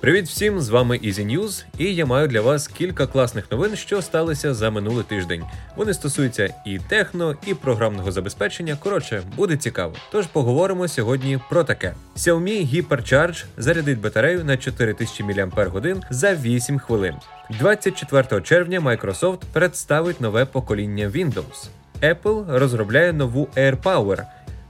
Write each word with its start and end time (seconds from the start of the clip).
Привіт 0.00 0.26
всім! 0.26 0.60
З 0.60 0.68
вами 0.68 0.98
Easy 0.98 1.38
News, 1.38 1.64
і 1.78 1.94
я 1.94 2.06
маю 2.06 2.28
для 2.28 2.40
вас 2.40 2.68
кілька 2.68 3.06
класних 3.06 3.50
новин, 3.52 3.76
що 3.76 4.02
сталися 4.02 4.54
за 4.54 4.70
минулий 4.70 5.04
тиждень. 5.04 5.44
Вони 5.76 5.94
стосуються 5.94 6.54
і 6.66 6.78
техно, 6.78 7.36
і 7.46 7.54
програмного 7.54 8.12
забезпечення. 8.12 8.76
Коротше, 8.80 9.22
буде 9.36 9.56
цікаво. 9.56 9.94
Тож 10.12 10.26
поговоримо 10.26 10.88
сьогодні 10.88 11.38
про 11.50 11.64
таке: 11.64 11.94
Xiaomi 12.16 12.74
HyperCharge 12.74 13.44
зарядить 13.56 14.00
батарею 14.00 14.44
на 14.44 14.56
4000 14.56 15.24
мАч 15.24 15.96
за 16.10 16.34
8 16.34 16.78
хвилин. 16.78 17.14
24 17.50 18.42
червня 18.42 18.80
Microsoft 18.80 19.40
представить 19.52 20.20
нове 20.20 20.44
покоління 20.44 21.08
Windows. 21.08 21.68
Apple 22.02 22.58
розробляє 22.58 23.12
нову 23.12 23.48
AirPower. 23.56 24.22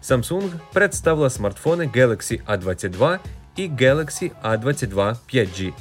Samsung 0.02 0.50
представила 0.72 1.30
смартфони 1.30 1.90
Galaxy 1.94 2.40
A22 2.46 3.18
і 3.58 3.70
Galaxy 3.70 4.30
A22 4.44 5.16
5G. 5.34 5.72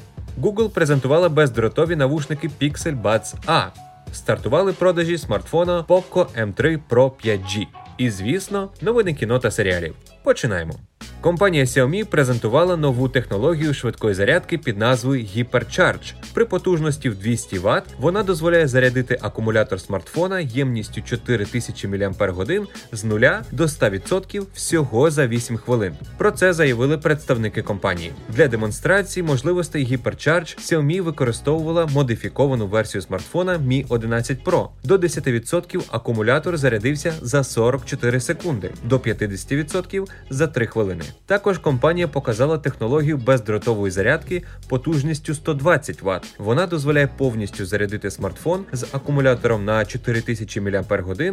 Google 0.41 0.69
презентувала 0.69 1.29
бездротові 1.29 1.95
навушники 1.95 2.49
Pixel 2.61 3.01
Buds 3.01 3.35
A. 3.45 3.67
Стартували 4.13 4.73
продажі 4.73 5.17
смартфона 5.17 5.85
Poco 5.87 6.25
M3 6.25 6.79
Pro 6.89 7.11
5G. 7.25 7.67
І, 7.97 8.09
звісно, 8.09 8.69
новини 8.81 9.13
кіно 9.13 9.39
та 9.39 9.51
серіалів. 9.51 9.95
Починаємо. 10.23 10.73
Компанія 11.21 11.63
Xiaomi 11.63 12.03
презентувала 12.03 12.77
нову 12.77 13.09
технологію 13.09 13.73
швидкої 13.73 14.13
зарядки 14.15 14.57
під 14.57 14.77
назвою 14.77 15.23
HyperCharge. 15.23 16.13
При 16.33 16.45
потужності 16.45 17.09
в 17.09 17.15
200 17.15 17.59
Вт 17.59 17.83
вона 17.99 18.23
дозволяє 18.23 18.67
зарядити 18.67 19.17
акумулятор 19.21 19.79
смартфона 19.79 20.39
ємністю 20.39 21.01
4000 21.01 21.87
мАч 21.87 22.61
з 22.91 23.03
0 23.03 23.19
до 23.51 23.63
100% 23.63 24.43
всього 24.53 25.11
за 25.11 25.27
8 25.27 25.57
хвилин. 25.57 25.93
Про 26.17 26.31
це 26.31 26.53
заявили 26.53 26.97
представники 26.97 27.61
компанії. 27.61 28.13
Для 28.29 28.47
демонстрації 28.47 29.23
можливостей 29.23 29.87
HyperCharge 29.97 30.57
Xiaomi 30.59 31.01
використовувала 31.01 31.85
модифіковану 31.85 32.67
версію 32.67 33.01
смартфона 33.01 33.57
Mi 33.57 33.85
11 33.89 34.43
Pro. 34.43 34.67
До 34.83 34.97
10% 34.97 35.83
акумулятор 35.91 36.57
зарядився 36.57 37.13
за 37.21 37.43
44 37.43 38.19
секунди, 38.19 38.69
до 38.83 38.97
50% 38.97 40.05
за 40.29 40.47
3 40.47 40.67
хвилини. 40.67 40.96
Також 41.25 41.57
компанія 41.57 42.07
показала 42.07 42.57
технологію 42.57 43.17
бездротової 43.17 43.91
зарядки 43.91 44.43
потужністю 44.69 45.35
120 45.35 46.01
Вт. 46.01 46.25
Вона 46.37 46.67
дозволяє 46.67 47.09
повністю 47.17 47.65
зарядити 47.65 48.11
смартфон 48.11 48.65
з 48.71 48.83
акумулятором 48.91 49.65
на 49.65 49.85
4000 49.85 50.61
мАч 50.61 50.85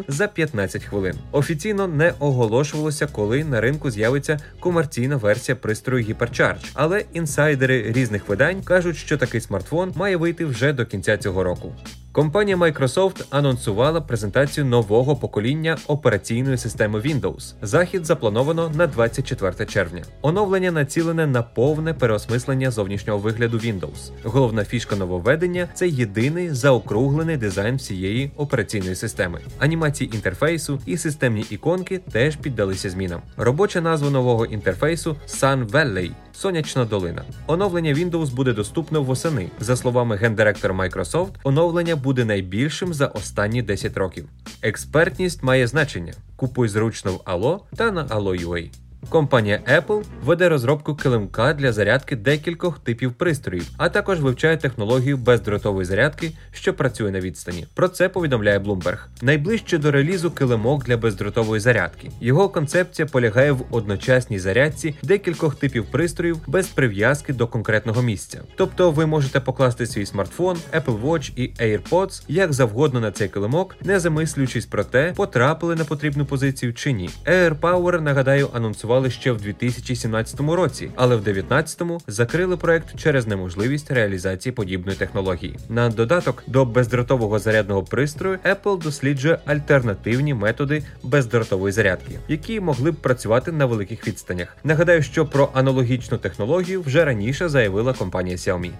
за 0.08 0.26
15 0.26 0.84
хвилин. 0.84 1.14
Офіційно 1.32 1.86
не 1.86 2.12
оголошувалося, 2.18 3.06
коли 3.06 3.44
на 3.44 3.60
ринку 3.60 3.90
з'явиться 3.90 4.38
комерційна 4.60 5.16
версія 5.16 5.56
пристрою 5.56 6.04
HyperCharge, 6.04 6.70
але 6.74 7.04
інсайдери 7.12 7.92
різних 7.92 8.28
видань 8.28 8.62
кажуть, 8.62 8.96
що 8.96 9.18
такий 9.18 9.40
смартфон 9.40 9.92
має 9.96 10.16
вийти 10.16 10.44
вже 10.44 10.72
до 10.72 10.86
кінця 10.86 11.16
цього 11.16 11.44
року. 11.44 11.72
Компанія 12.14 12.56
Microsoft 12.56 13.24
анонсувала 13.30 14.00
презентацію 14.00 14.66
нового 14.66 15.16
покоління 15.16 15.78
операційної 15.86 16.58
системи 16.58 17.00
Windows. 17.00 17.54
Захід 17.62 18.06
заплановано 18.06 18.72
на 18.74 18.86
24 18.86 19.66
червня. 19.66 20.04
Оновлення 20.22 20.70
націлене 20.70 21.26
на 21.26 21.42
повне 21.42 21.94
переосмислення 21.94 22.70
зовнішнього 22.70 23.18
вигляду 23.18 23.56
Windows. 23.58 24.10
Головна 24.24 24.64
фішка 24.64 24.96
нововведення 24.96 25.68
це 25.74 25.88
єдиний 25.88 26.50
заокруглений 26.50 27.36
дизайн 27.36 27.76
всієї 27.76 28.30
операційної 28.36 28.94
системи. 28.94 29.40
Анімації 29.58 30.14
інтерфейсу 30.14 30.80
і 30.86 30.96
системні 30.96 31.44
іконки 31.50 31.98
теж 31.98 32.36
піддалися 32.36 32.90
змінам. 32.90 33.22
Робоча 33.36 33.80
назва 33.80 34.10
нового 34.10 34.46
інтерфейсу 34.46 35.16
Sun 35.28 35.70
Valley 35.70 36.10
Сонячна 36.34 36.84
долина. 36.84 37.24
Оновлення 37.46 37.94
Windows 37.94 38.34
буде 38.34 38.52
доступно 38.52 39.02
восени. 39.02 39.50
За 39.60 39.76
словами 39.76 40.16
гендиректора 40.16 40.74
Microsoft, 40.74 41.30
оновлення 41.44 41.96
буде 41.96 42.24
найбільшим 42.24 42.94
за 42.94 43.06
останні 43.06 43.62
10 43.62 43.96
років. 43.96 44.28
Експертність 44.62 45.42
має 45.42 45.66
значення. 45.66 46.12
Купуй 46.36 46.68
зручно 46.68 47.12
в 47.12 47.16
Allo 47.16 47.60
та 47.76 47.90
на 47.90 48.04
Allo.ua. 48.06 48.83
Компанія 49.08 49.60
Apple 49.76 50.02
веде 50.24 50.48
розробку 50.48 50.94
килимка 50.94 51.52
для 51.52 51.72
зарядки 51.72 52.16
декількох 52.16 52.78
типів 52.78 53.12
пристроїв, 53.12 53.70
а 53.76 53.88
також 53.88 54.20
вивчає 54.20 54.56
технологію 54.56 55.16
бездротової 55.16 55.84
зарядки, 55.84 56.32
що 56.52 56.74
працює 56.74 57.10
на 57.10 57.20
відстані. 57.20 57.66
Про 57.74 57.88
це 57.88 58.08
повідомляє 58.08 58.58
Bloomberg. 58.58 58.98
Найближче 59.22 59.78
до 59.78 59.90
релізу 59.90 60.30
килимок 60.30 60.84
для 60.84 60.96
бездротової 60.96 61.60
зарядки. 61.60 62.10
Його 62.20 62.48
концепція 62.48 63.06
полягає 63.06 63.52
в 63.52 63.64
одночасній 63.70 64.38
зарядці 64.38 64.94
декількох 65.02 65.54
типів 65.54 65.84
пристроїв 65.84 66.40
без 66.46 66.66
прив'язки 66.66 67.32
до 67.32 67.46
конкретного 67.46 68.02
місця. 68.02 68.40
Тобто 68.56 68.90
ви 68.90 69.06
можете 69.06 69.40
покласти 69.40 69.86
свій 69.86 70.06
смартфон, 70.06 70.56
Apple 70.72 71.02
Watch 71.02 71.32
і 71.36 71.52
AirPods 71.62 72.22
як 72.28 72.52
завгодно 72.52 73.00
на 73.00 73.10
цей 73.10 73.28
килимок, 73.28 73.76
не 73.82 74.00
замислюючись 74.00 74.66
про 74.66 74.84
те, 74.84 75.12
потрапили 75.16 75.76
на 75.76 75.84
потрібну 75.84 76.26
позицію 76.26 76.74
чи 76.74 76.92
ні. 76.92 77.10
AirPower, 77.26 78.00
нагадаю, 78.00 78.48
анонсував 78.52 78.93
запропонували 78.94 79.10
ще 79.10 79.32
в 79.32 79.40
2017 79.40 80.40
році, 80.40 80.90
але 80.96 81.16
в 81.16 81.22
2019-му 81.22 82.00
закрили 82.06 82.56
проект 82.56 82.96
через 82.96 83.26
неможливість 83.26 83.90
реалізації 83.90 84.52
подібної 84.52 84.98
технології. 84.98 85.56
На 85.68 85.88
додаток 85.88 86.42
до 86.46 86.64
бездротового 86.64 87.38
зарядного 87.38 87.82
пристрою 87.82 88.38
Apple 88.44 88.82
досліджує 88.82 89.38
альтернативні 89.46 90.34
методи 90.34 90.82
бездротової 91.02 91.72
зарядки, 91.72 92.18
які 92.28 92.60
могли 92.60 92.90
б 92.90 92.94
працювати 92.94 93.52
на 93.52 93.66
великих 93.66 94.08
відстанях. 94.08 94.56
Нагадаю, 94.64 95.02
що 95.02 95.26
про 95.26 95.50
аналогічну 95.54 96.18
технологію 96.18 96.82
вже 96.82 97.04
раніше 97.04 97.48
заявила 97.48 97.92
компанія 97.92 98.36
Xiaomi. 98.36 98.70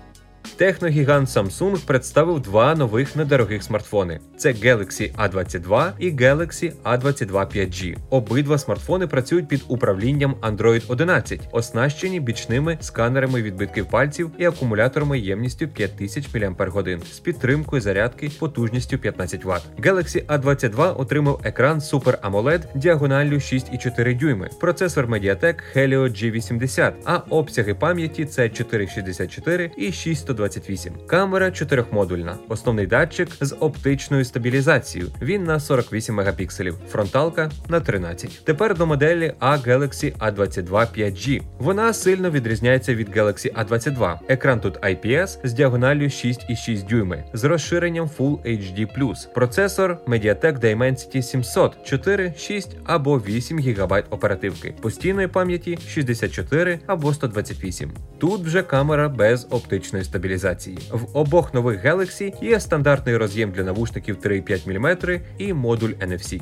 Техногігант 0.56 1.28
Samsung 1.28 1.86
представив 1.86 2.40
два 2.40 2.74
нових 2.74 3.16
недорогих 3.16 3.62
смартфони: 3.62 4.20
це 4.36 4.52
Galaxy 4.52 5.14
A22 5.14 5.92
і 5.98 6.10
Galaxy 6.10 6.72
A22 6.84 7.32
5G. 7.32 7.96
Обидва 8.10 8.58
смартфони 8.58 9.06
працюють 9.06 9.48
під 9.48 9.64
управлінням 9.68 10.34
Android 10.42 10.82
11, 10.88 11.40
оснащені 11.52 12.20
бічними 12.20 12.78
сканерами 12.80 13.42
відбитків 13.42 13.86
пальців 13.86 14.30
і 14.38 14.44
акумуляторами 14.44 15.18
ємністю 15.18 15.68
5000 15.68 16.28
мАч 16.58 17.12
з 17.12 17.18
підтримкою 17.18 17.82
зарядки 17.82 18.30
потужністю 18.38 18.98
15 18.98 19.44
Вт. 19.44 19.62
Galaxy 19.80 20.26
A22 20.26 21.00
отримав 21.00 21.40
екран 21.44 21.78
Super 21.78 22.30
AMOLED 22.30 22.60
діагоналлю 22.74 23.34
6,4 23.34 24.18
дюйми, 24.18 24.50
процесор 24.60 25.06
Mediatek 25.06 25.54
Helio 25.76 26.08
G80, 26.08 26.92
а 27.04 27.16
обсяги 27.16 27.74
пам'яті 27.74 28.24
це 28.24 28.48
464 28.48 29.70
і 29.76 29.92
612 29.92 30.43
128. 30.48 30.92
Камера 31.06 31.50
чотирьохмодульна, 31.50 32.36
основний 32.48 32.86
датчик 32.86 33.28
з 33.40 33.56
оптичною 33.60 34.24
стабілізацією. 34.24 35.10
Він 35.22 35.44
на 35.44 35.60
48 35.60 36.14
мегапікселів, 36.14 36.76
фронталка 36.88 37.50
на 37.68 37.80
13. 37.80 38.44
Тепер 38.44 38.78
до 38.78 38.86
моделі 38.86 39.34
A 39.40 39.66
Galaxy 39.66 40.18
A22 40.18 40.70
5G. 40.70 41.42
Вона 41.58 41.92
сильно 41.92 42.30
відрізняється 42.30 42.94
від 42.94 43.16
Galaxy 43.16 43.64
A22. 43.64 44.18
Екран 44.28 44.60
тут 44.60 44.80
IPS 44.80 45.38
з 45.44 45.52
діагоналлю 45.52 46.04
6,6 46.04 46.88
дюйми 46.88 47.24
з 47.32 47.44
розширенням 47.44 48.10
Full 48.18 48.38
HD+. 48.46 49.32
Процесор 49.34 49.98
Mediatek 50.06 50.60
Dimensity 50.60 51.22
700, 51.22 51.84
4, 51.84 52.34
6 52.36 52.76
або 52.84 53.18
8 53.18 53.58
ГБ 53.58 54.04
оперативки, 54.10 54.74
постійної 54.80 55.28
пам'яті 55.28 55.78
64 55.88 56.78
або 56.86 57.14
128. 57.14 57.90
Тут 58.18 58.40
вже 58.40 58.62
камера 58.62 59.08
без 59.08 59.46
оптичної 59.50 60.04
стабілізації 60.04 60.33
стабілізації. 60.38 60.78
В 60.92 61.16
обох 61.16 61.54
нових 61.54 61.84
Galaxy 61.84 62.44
є 62.44 62.60
стандартний 62.60 63.16
роз'єм 63.16 63.50
для 63.50 63.62
навушників 63.62 64.16
3,5 64.16 64.68
мм 64.68 65.20
і 65.38 65.52
модуль 65.52 65.90
NFC. 65.90 66.40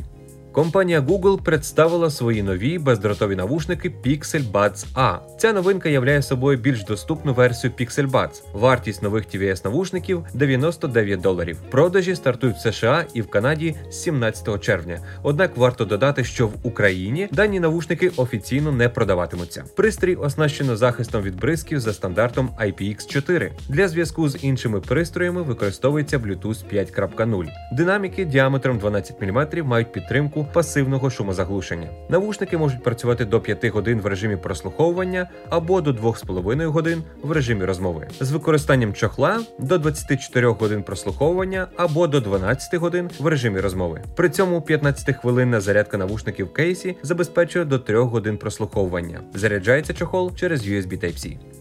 Компанія 0.52 1.00
Google 1.00 1.42
представила 1.42 2.10
свої 2.10 2.42
нові 2.42 2.78
бездротові 2.78 3.36
навушники 3.36 3.92
Pixel 4.04 4.52
Buds 4.52 4.86
A. 4.94 5.18
Ця 5.38 5.52
новинка 5.52 5.88
являє 5.88 6.22
собою 6.22 6.58
більш 6.58 6.84
доступну 6.84 7.34
версію 7.34 7.72
Pixel 7.80 8.10
Buds. 8.10 8.42
Вартість 8.52 9.02
нових 9.02 9.24
tvs 9.26 9.64
навушників 9.64 10.24
99 10.34 11.20
доларів. 11.20 11.58
Продажі 11.70 12.14
стартують 12.14 12.56
в 12.56 12.60
США 12.60 13.04
і 13.14 13.22
в 13.22 13.30
Канаді 13.30 13.74
з 13.90 14.02
17 14.02 14.60
червня. 14.60 14.98
Однак 15.22 15.56
варто 15.56 15.84
додати, 15.84 16.24
що 16.24 16.46
в 16.46 16.52
Україні 16.62 17.28
дані 17.32 17.60
навушники 17.60 18.10
офіційно 18.16 18.72
не 18.72 18.88
продаватимуться. 18.88 19.64
Пристрій 19.76 20.14
оснащено 20.14 20.76
захистом 20.76 21.22
від 21.22 21.40
бризків 21.40 21.80
за 21.80 21.92
стандартом 21.92 22.50
IPX4. 22.60 23.50
Для 23.68 23.88
зв'язку 23.88 24.28
з 24.28 24.44
іншими 24.44 24.80
пристроями 24.80 25.42
використовується 25.42 26.18
Bluetooth 26.18 26.74
5.0. 26.74 27.46
Динаміки 27.72 28.24
діаметром 28.24 28.78
12 28.78 29.22
мм 29.22 29.64
мають 29.64 29.92
підтримку 29.92 30.41
пасивного 30.44 31.10
шумозаглушення. 31.10 31.88
Навушники 32.08 32.58
можуть 32.58 32.82
працювати 32.82 33.24
до 33.24 33.40
5 33.40 33.66
годин 33.66 34.00
в 34.00 34.06
режимі 34.06 34.36
прослуховування 34.36 35.30
або 35.50 35.80
до 35.80 35.90
2,5 35.90 36.66
годин 36.66 37.02
в 37.22 37.32
режимі 37.32 37.64
розмови, 37.64 38.08
з 38.20 38.32
використанням 38.32 38.94
чохла 38.94 39.40
до 39.58 39.78
24 39.78 40.46
годин 40.48 40.82
прослуховування 40.82 41.66
або 41.76 42.06
до 42.06 42.20
12 42.20 42.74
годин 42.74 43.10
в 43.18 43.26
режимі 43.26 43.60
розмови. 43.60 44.02
При 44.16 44.30
цьому 44.30 44.58
15-хвилинна 44.60 45.60
зарядка 45.60 45.96
навушників 45.96 46.52
кейсі 46.52 46.96
забезпечує 47.02 47.64
до 47.64 47.78
3 47.78 47.98
годин 47.98 48.36
прослуховування. 48.38 49.20
Заряджається 49.34 49.94
чохол 49.94 50.34
через 50.36 50.68
USB 50.68 51.04
Type-C. 51.04 51.51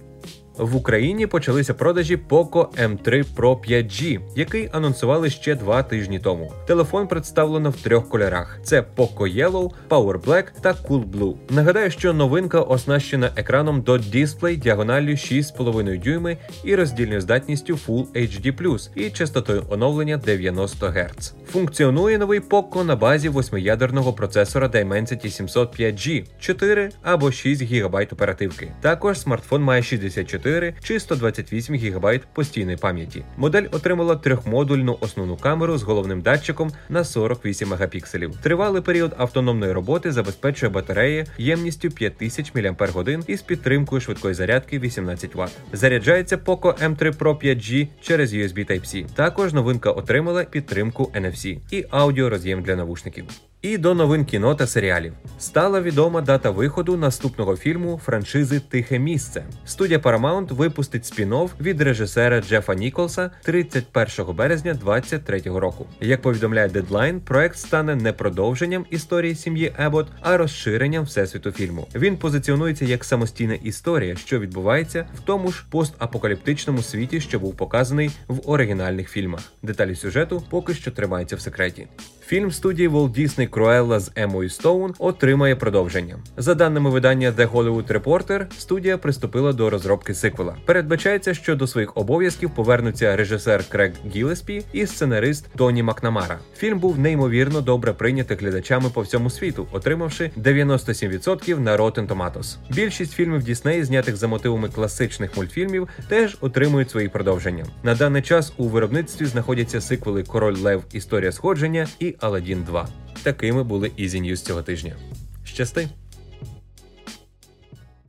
В 0.57 0.75
Україні 0.75 1.27
почалися 1.27 1.73
продажі 1.73 2.19
Poco 2.29 2.67
M3 2.67 3.25
Pro 3.35 3.69
5G, 3.69 4.19
який 4.35 4.69
анонсували 4.71 5.29
ще 5.29 5.55
два 5.55 5.83
тижні 5.83 6.19
тому. 6.19 6.53
Телефон 6.67 7.07
представлено 7.07 7.69
в 7.69 7.75
трьох 7.75 8.09
кольорах: 8.09 8.59
це 8.63 8.85
Poco 8.95 9.35
Yellow, 9.37 9.71
Power 9.89 10.21
Black 10.21 10.43
та 10.61 10.71
Cool 10.71 11.03
Blue. 11.11 11.35
Нагадаю, 11.49 11.91
що 11.91 12.13
новинка 12.13 12.61
оснащена 12.61 13.31
екраном 13.35 13.81
Dot 13.81 14.15
Display 14.15 14.57
діагоналлю 14.57 15.11
6,5 15.11 16.03
дюйми 16.03 16.37
і 16.63 16.75
роздільною 16.75 17.21
здатністю 17.21 17.79
Full 17.87 18.05
HD+, 18.15 18.89
і 18.95 19.09
частотою 19.09 19.63
оновлення 19.69 20.17
90 20.17 20.87
Гц. 20.87 21.33
Функціонує 21.51 22.17
новий 22.17 22.39
Poco 22.39 22.83
на 22.83 22.95
базі 22.95 23.29
восьмиядерного 23.29 24.13
процесора 24.13 24.67
Dimensity 24.67 25.43
705G, 25.47 26.25
4 26.39 26.89
або 27.01 27.31
6 27.31 27.63
ГБ 27.63 27.95
оперативки. 28.11 28.71
Також 28.81 29.19
смартфон 29.19 29.61
має 29.61 29.83
64 29.83 30.40
чи 30.83 30.99
128 30.99 31.75
ГБ 31.75 32.19
постійної 32.33 32.77
пам'яті. 32.77 33.23
Модель 33.37 33.63
отримала 33.71 34.15
трьохмодульну 34.15 34.97
основну 34.99 35.37
камеру 35.37 35.77
з 35.77 35.83
головним 35.83 36.21
датчиком 36.21 36.71
на 36.89 37.03
48 37.03 37.69
мегапікселів. 37.69 38.37
Тривалий 38.41 38.81
період 38.81 39.15
автономної 39.17 39.71
роботи 39.71 40.11
забезпечує 40.11 40.69
батареї 40.69 41.25
ємністю 41.37 41.89
5000 41.89 42.51
мАч 42.55 43.25
із 43.27 43.41
підтримкою 43.41 44.01
швидкої 44.01 44.33
зарядки 44.33 44.79
18 44.79 45.35
Вт. 45.35 45.51
Заряджається 45.73 46.37
Poco 46.37 46.83
M3 46.83 47.17
Pro 47.17 47.37
5G 47.43 47.87
через 48.01 48.33
USB 48.33 48.71
Type-C. 48.71 49.05
Також 49.15 49.53
новинка 49.53 49.91
отримала 49.91 50.43
підтримку 50.43 51.11
NFC 51.15 51.59
і 51.71 51.85
аудіороз'єм 51.91 52.61
для 52.61 52.75
навушників. 52.75 53.25
І 53.61 53.77
до 53.77 53.93
новин 53.93 54.25
кіно 54.25 54.55
та 54.55 54.67
серіалів 54.67 55.13
стала 55.39 55.81
відома 55.81 56.21
дата 56.21 56.49
виходу 56.49 56.97
наступного 56.97 57.57
фільму 57.57 58.01
франшизи 58.05 58.59
Тихе 58.59 58.99
місце. 58.99 59.43
Студія 59.65 59.99
Paramount 59.99 60.53
випустить 60.53 61.03
спін-офф 61.03 61.49
від 61.61 61.81
режисера 61.81 62.41
Джефа 62.41 62.75
Ніколса 62.75 63.31
31 63.43 64.35
березня 64.35 64.73
2023 64.73 65.59
року. 65.59 65.85
Як 65.99 66.21
повідомляє 66.21 66.67
Deadline, 66.67 67.19
проект 67.19 67.57
стане 67.57 67.95
не 67.95 68.13
продовженням 68.13 68.85
історії 68.89 69.35
сім'ї 69.35 69.73
Ебот, 69.79 70.07
а 70.21 70.37
розширенням 70.37 71.03
всесвіту 71.03 71.51
фільму. 71.51 71.87
Він 71.95 72.17
позиціонується 72.17 72.85
як 72.85 73.03
самостійна 73.03 73.53
історія, 73.53 74.15
що 74.15 74.39
відбувається 74.39 75.05
в 75.15 75.19
тому 75.19 75.51
ж 75.51 75.65
постапокаліптичному 75.69 76.81
світі, 76.81 77.21
що 77.21 77.39
був 77.39 77.57
показаний 77.57 78.11
в 78.27 78.49
оригінальних 78.49 79.09
фільмах. 79.09 79.41
Деталі 79.63 79.95
сюжету 79.95 80.43
поки 80.49 80.73
що 80.73 80.91
тримаються 80.91 81.35
в 81.35 81.41
секреті. 81.41 81.87
Фільм 82.31 82.51
студії 82.51 82.89
Walt 82.89 83.19
Disney 83.19 83.50
Cruella 83.51 83.99
з 83.99 84.11
Емою 84.15 84.49
Стоун 84.49 84.93
отримає 84.99 85.55
продовження. 85.55 86.17
За 86.37 86.55
даними 86.55 86.89
видання 86.89 87.31
The 87.31 87.51
Hollywood 87.51 88.01
Reporter, 88.01 88.45
студія 88.57 88.97
приступила 88.97 89.53
до 89.53 89.69
розробки 89.69 90.13
сиквела. 90.13 90.55
Передбачається, 90.65 91.33
що 91.33 91.55
до 91.55 91.67
своїх 91.67 91.97
обов'язків 91.97 92.49
повернуться 92.55 93.15
режисер 93.15 93.63
Крег 93.69 93.91
Гілеспі 94.15 94.63
і 94.73 94.87
сценарист 94.87 95.45
Тоні 95.55 95.83
Макнамара. 95.83 96.39
Фільм 96.57 96.79
був 96.79 96.99
неймовірно 96.99 97.61
добре 97.61 97.93
прийнятий 97.93 98.37
глядачами 98.37 98.89
по 98.93 99.01
всьому 99.01 99.29
світу, 99.29 99.67
отримавши 99.71 100.31
97% 100.37 101.59
на 101.59 101.77
Rotten 101.77 102.07
Tomatoes. 102.07 102.57
Більшість 102.69 103.13
фільмів 103.13 103.43
Дісней, 103.43 103.83
знятих 103.83 104.15
за 104.15 104.27
мотивами 104.27 104.69
класичних 104.69 105.37
мультфільмів, 105.37 105.87
теж 106.09 106.37
отримують 106.41 106.89
свої 106.89 107.07
продовження. 107.09 107.65
На 107.83 107.95
даний 107.95 108.21
час 108.21 108.53
у 108.57 108.67
виробництві 108.67 109.25
знаходяться 109.25 109.81
сиквели 109.81 110.23
Король 110.23 110.57
Лев 110.57 110.83
Історія 110.93 111.31
сходження 111.31 111.87
і 111.99 112.15
Аладдін 112.19 112.63
2. 112.63 112.87
Такими 113.23 113.63
були 113.63 113.91
Easy 113.99 114.21
News 114.21 114.37
цього 114.37 114.61
тижня. 114.61 114.95
Щасти! 115.43 115.89